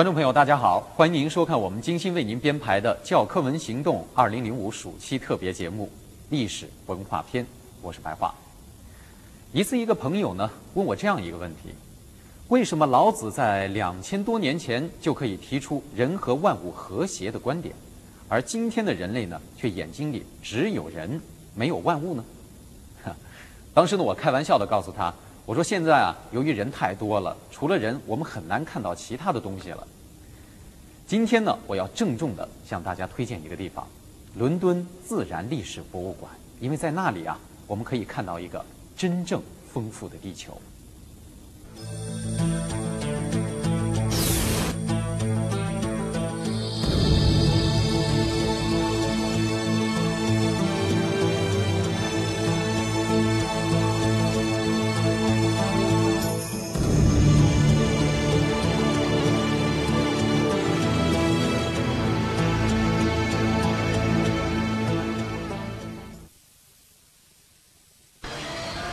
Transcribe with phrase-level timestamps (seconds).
[0.00, 5.84] 观众朋友，大家好，欢迎您收看我们精心为您编排的《教科文行动》二零零五暑期特别节目
[6.30, 7.44] 《历史文化篇》，
[7.82, 8.34] 我是白桦。
[9.52, 11.74] 一次，一个朋友呢问我这样一个问题：
[12.48, 17.74] 为什么老子在两千多年前就可以提出人和万物和谐的观点，
[18.26, 21.20] 而今天的人类呢却眼睛里只有人，
[21.54, 22.24] 没有万物呢？
[23.74, 25.12] 当时呢，我开玩笑的告诉他。
[25.50, 29.84] 我说现在啊，由于人太多了，除了人，我们很难看到其他的东西了。
[31.08, 33.84] 今天呢，我要郑重的向大家推荐一个地方——
[34.38, 38.64] 伦敦自然历史博物馆，因为在那里啊，我们可以看到一个
[38.96, 40.56] 真正丰富的地球。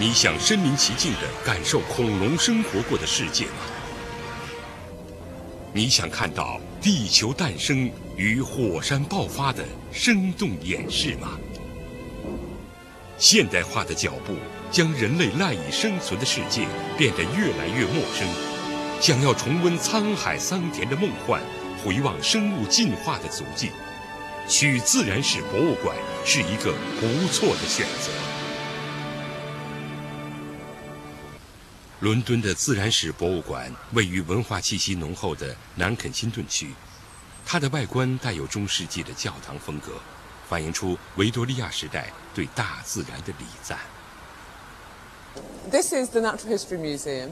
[0.00, 3.52] 你想身临其境的感受恐龙生活过的世界吗？
[5.74, 9.62] 你想看到地球诞生与火山爆发的
[9.92, 11.38] 生动演示吗？
[13.18, 14.36] 现代化的脚步
[14.70, 16.66] 将人类赖以生存的世界
[16.96, 18.26] 变得越来越陌生。
[19.02, 21.42] 想要重温沧海桑田的梦幻，
[21.84, 23.68] 回望生物进化的足迹，
[24.48, 25.94] 去自然史博物馆
[26.24, 28.10] 是一个不错的选择。
[32.01, 36.73] 伦敦的自然史博物馆位于文化气息浓厚的南肯辛顿区，
[37.45, 39.93] 它的外观带有中世纪的教堂风格，
[40.49, 43.79] 反映出维多利亚时代对大自然的礼赞。
[45.71, 47.31] This is the Natural History Museum.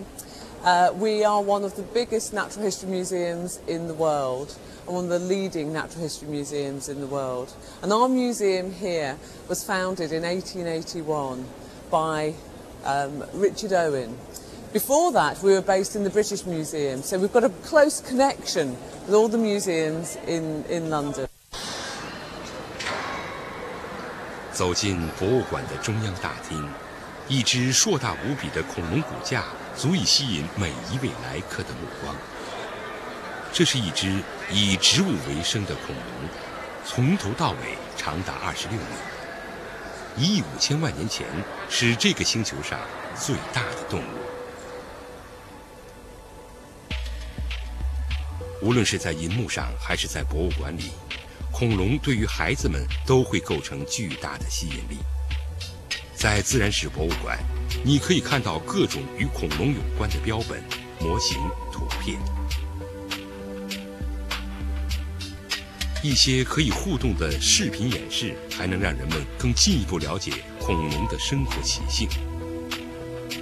[0.64, 4.56] Uh, we are one of the biggest natural history museums in the world
[4.88, 7.50] and one of the leading natural history museums in the world.
[7.82, 9.18] And our museum here
[9.50, 11.46] was founded in 1881
[11.92, 12.34] by
[12.86, 14.18] um, Richard Owen.
[14.71, 18.77] Before that, we were based in the British Museum, so we've got a close connection
[19.07, 21.27] with all the museums in, in London.
[24.53, 26.69] 走进博物馆的中央大厅，
[27.29, 32.15] 一只硕大无比的恐龙骨架足以吸引每一位来客的目光。
[33.51, 36.29] 这是一只以植物为生的恐龙，
[36.85, 38.85] 从头到尾长达二十六米。
[40.19, 41.27] 一亿五千万年前
[41.71, 42.79] 是这个星球上
[43.19, 44.38] 最大的动物。
[48.61, 50.91] 无论是在银幕上，还是在博物馆里，
[51.53, 54.99] 恐龙对于孩子们都会构成巨大的吸引力。
[56.15, 57.39] 在自然史博物馆，
[57.85, 60.61] 你可以看到各种与恐龙有关的标本、
[60.99, 61.39] 模型、
[61.73, 62.19] 图片，
[66.03, 72.09] 一些可以互动的视频演示，还能让人们更进一步了解恐龙的生活习性。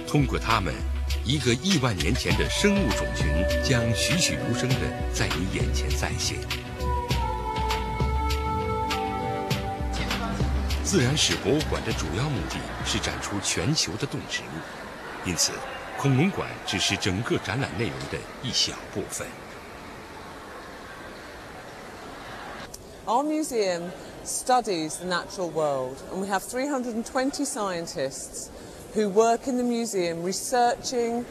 [0.07, 0.73] 通过它们。
[1.27, 3.27] 一个亿万年前的生物种群
[3.61, 4.75] 将栩栩如生的
[5.13, 6.37] 在你眼前再现。
[10.85, 12.55] 自然史博物馆的主要目的
[12.85, 15.51] 是展出全球的动植物，因此，
[15.97, 19.27] 恐龙馆只是整个展览内容的一小部分。
[23.05, 23.89] Our museum
[24.25, 28.47] studies the natural world, and we have 320 scientists.
[28.95, 31.25] Who work in the museum researching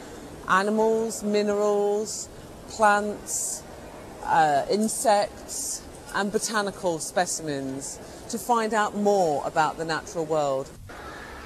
[0.47, 2.29] animals, minerals,
[2.69, 3.61] plants,
[4.23, 5.81] uh, insects,
[6.13, 7.99] and botanical specimens
[8.29, 10.67] to find out more about the natural world.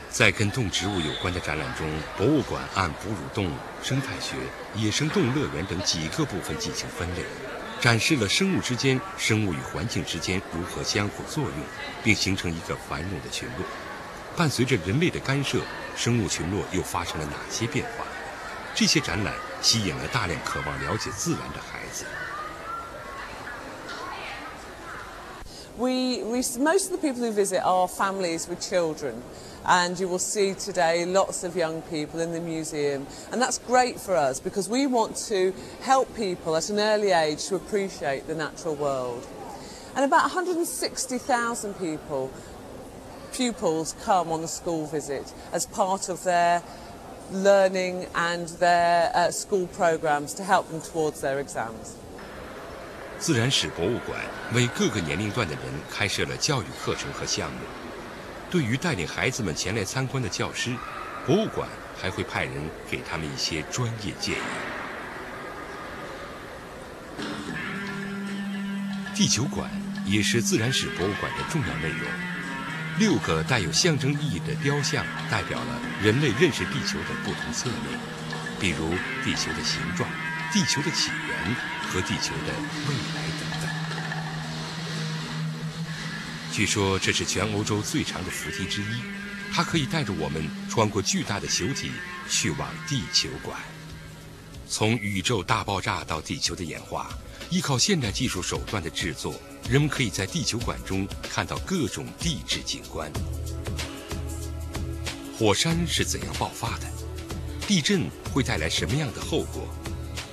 [0.09, 1.87] 在跟动植物有关的展览中，
[2.17, 4.35] 博物馆按哺乳动物、生态学、
[4.75, 7.23] 野生动物乐园等几个部分进行分类，
[7.79, 11.53] 展示了生物之间、生物与环境之间如何相互作用，
[12.03, 13.65] 并形成一个繁荣的群落。
[14.36, 15.60] 伴随着人类的干涉，
[15.96, 18.04] 生物群落又发生了哪些变化？
[18.74, 22.04] 这些展览吸引了大量渴望了解自然的孩子。
[25.78, 29.22] We, we, most of the people who visit are families with children,
[29.66, 34.00] and you will see today lots of young people in the museum, and that's great
[34.00, 35.52] for us because we want to
[35.82, 39.26] help people at an early age to appreciate the natural world.
[39.94, 42.30] And about 160,000 people
[43.31, 46.61] pupils come on a school visit as part of their
[47.31, 51.95] learning and their uh, school programs to help them towards their exams.
[53.19, 54.19] 自然史博物馆
[54.53, 57.59] 为各个年龄段的人开设了教育课程和项目。
[58.49, 60.75] 对于带领孩子们前来参观的教师，
[61.25, 62.53] 博物馆还会派人
[62.89, 64.41] 给他们一些专业建议。
[69.13, 69.69] 地球馆
[70.05, 72.09] 也是自然史博物馆的重要内容。
[72.99, 77.99] 六个带有象征意义的雕像，代表了人类认识地球的不同侧面，
[78.59, 78.89] 比如
[79.23, 80.09] 地球的形状、
[80.51, 81.55] 地球的起源
[81.87, 82.53] 和地球的
[82.87, 83.69] 未来等等。
[86.51, 89.01] 据说这是全欧洲最长的扶梯之一，
[89.53, 91.91] 它可以带着我们穿过巨大的球体，
[92.29, 93.57] 去往地球馆。
[94.67, 97.09] 从宇宙大爆炸到地球的演化，
[97.49, 99.33] 依靠现代技术手段的制作，
[99.71, 103.09] 人们可以在地球馆中看到各种地质景观。
[105.39, 106.87] 火山是怎样爆发的？
[107.65, 108.01] 地震
[108.33, 109.65] 会带来什么样的后果？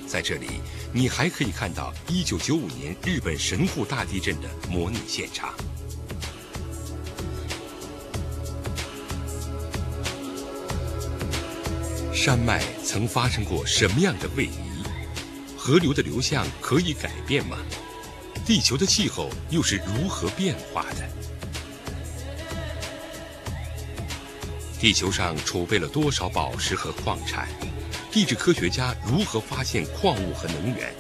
[0.08, 0.60] 在这里，
[0.92, 5.54] 你还可以看到1995年日本神户大地震的模拟现场。
[12.12, 14.82] 山脉曾发生过什么样的位移？
[15.56, 17.56] 河流的流向可以改变吗？
[18.48, 21.06] 地球的气候又是如何变化的？
[24.80, 27.46] 地球上储备了多少宝石和矿产？
[28.10, 30.90] 地质科学家如何发现矿物和能源？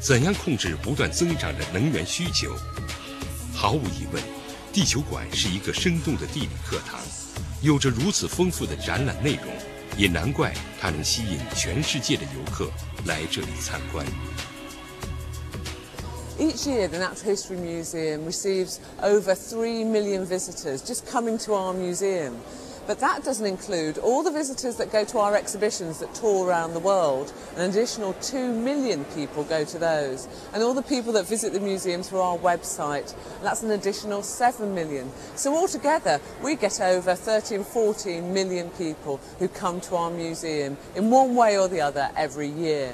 [0.00, 2.52] 怎样控制不断增长的能源需求？
[3.54, 4.20] 毫无疑问，
[4.72, 6.98] 地球馆是一个生动的地理课堂，
[7.62, 9.44] 有着如此丰富的展览内容。
[9.96, 12.68] 也难怪它能吸引全世界的游客
[13.04, 14.04] 来这里参观。
[16.38, 22.38] Each year, the Natural History Museum receives over 3 million visitors just coming to our museum.
[22.86, 26.74] But that doesn't include all the visitors that go to our exhibitions that tour around
[26.74, 27.32] the world.
[27.56, 30.28] An additional 2 million people go to those.
[30.52, 34.74] And all the people that visit the museum through our website, that's an additional 7
[34.74, 35.10] million.
[35.36, 41.10] So altogether, we get over 13, 14 million people who come to our museum in
[41.10, 42.92] one way or the other every year.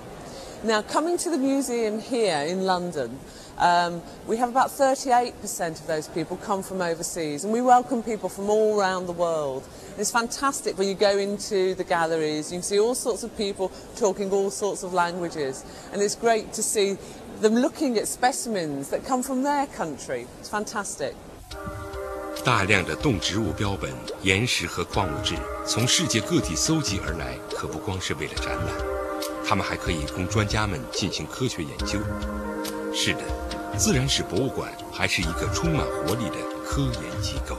[0.64, 3.20] Now, coming to the museum here in London,
[3.60, 8.30] um, we have about 38% of those people come from overseas, and we welcome people
[8.30, 9.64] from all around the world.
[9.98, 13.72] It's fantastic when you go into the galleries, you can see all sorts of people
[13.96, 16.98] talking all sorts of languages, and it's great to see
[17.42, 20.28] them looking at specimens that come from their country.
[20.40, 21.14] It's fantastic.
[22.46, 23.92] 大量的动植物标本、
[24.22, 25.36] 岩石和矿物质
[25.66, 28.74] 从世界各地搜集而来，可不光是为了展览，
[29.46, 32.00] 它们还可以供专家们进行科学研究。
[32.94, 33.22] 是的，
[33.78, 36.36] 自然史博物馆还是一个充满活力的
[36.66, 37.56] 科研机构。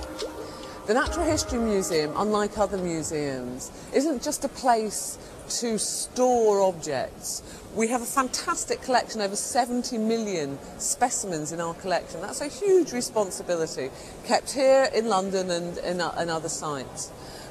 [0.86, 5.18] The Natural History Museum, unlike other museums, isn't just a place
[5.60, 7.42] to store objects.
[7.76, 12.22] We have a fantastic collection, over 70 million specimens in our collection.
[12.22, 13.90] That's a huge responsibility,
[14.26, 17.10] kept here in London and in, in other sites.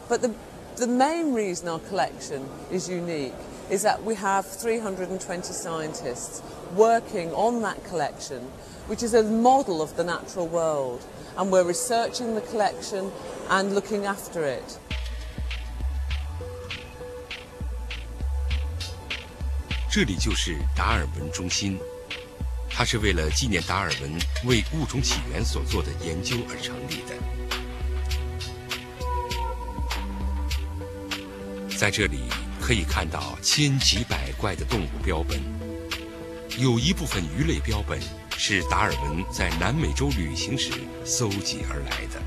[0.10, 0.34] But the,
[0.78, 3.36] the main reason our collection is unique
[3.72, 6.42] is that we have 320 scientists
[6.76, 8.42] working on that collection,
[8.88, 11.02] which is a model of the natural world
[11.38, 13.12] and we're researching the collection
[13.50, 14.80] and looking after it.
[19.90, 21.80] 这里就是达尔文中心，
[22.70, 24.12] 它是为了纪念达尔文
[24.46, 27.16] 为物种起源所做的研究而成立的。
[31.78, 32.24] 在这里
[32.73, 35.39] 可以看到千奇百怪的动物标本，
[36.59, 38.01] 有一部分鱼类标本
[38.39, 40.71] 是达尔文在南美洲旅行时
[41.05, 42.23] 搜集而来的。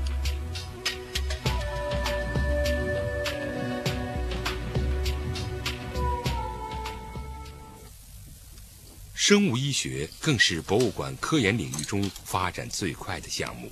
[9.16, 13.68] 生物医学更是博物馆科研领域中发展最快的项目。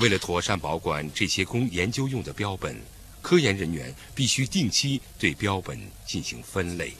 [0.00, 2.76] 为了妥善保管这些供研究用的标本，
[3.32, 6.92] 科研人员必须定期对标本进行分类。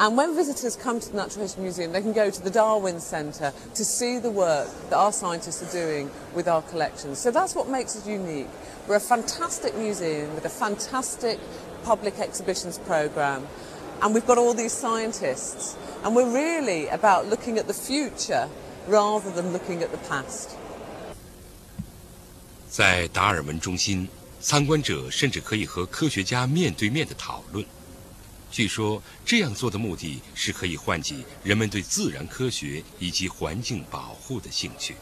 [0.00, 3.00] And when visitors come to the Natural History Museum, they can go to the Darwin
[3.00, 7.18] Centre to see the work that our scientists are doing with our collections.
[7.18, 8.48] So that's what makes us unique.
[8.86, 11.38] We're a fantastic museum with a fantastic
[11.82, 13.46] public exhibitions programme,
[14.02, 15.76] and we've got all these scientists.
[16.04, 18.48] And we're really about looking at the future
[18.86, 20.50] rather than looking at the past.
[22.68, 24.08] 在达尔文中心，
[24.40, 27.64] 参观者甚至可以和科学家面对面的讨论。
[28.51, 34.95] 据说这样做的目的是可以唤起人们对自然科学以及环境保护的兴趣。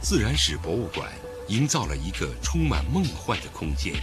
[0.00, 1.12] 自然史博物馆
[1.48, 3.94] 营造了一个充满梦幻的空间，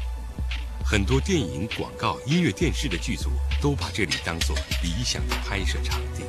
[0.86, 3.32] 很多电影、广告、音乐、电视的剧组
[3.62, 6.24] 都把这里当作理想的拍摄场地。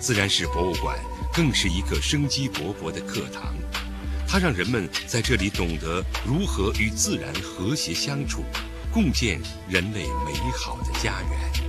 [0.00, 0.98] 自然史博物馆
[1.34, 3.54] 更是一个生机勃勃的课堂，
[4.30, 8.42] 它让人们在这里懂得如何与自然和谐相处，
[8.92, 11.68] 共建人类美好的家园。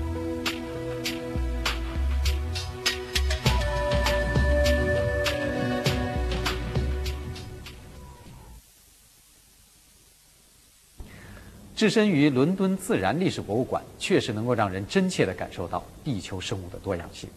[11.74, 17.30] 置身于伦敦自然历史博物馆，确实能够让人真切地感受到地球生物的多样性。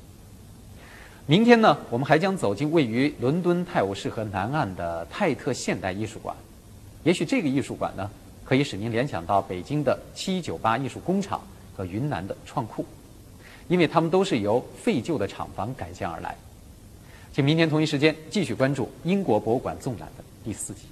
[1.32, 6.36] 明天呢，我们还将走进位于伦敦泰晤士河南岸的泰特现代艺术馆。
[7.04, 8.10] 也许这个艺术馆呢，
[8.44, 11.40] 可以使您联想到北京的七九八艺术工厂
[11.74, 12.84] 和云南的创库，
[13.66, 16.36] 因为它们都是由废旧的厂房改建而来。
[17.32, 20.82] 请明天同一时间继续关注《英国博物馆纵览》的第四集。